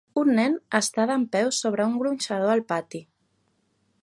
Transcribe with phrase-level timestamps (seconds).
[0.19, 3.07] Un nen està dempeus sobre un gronxador al pati.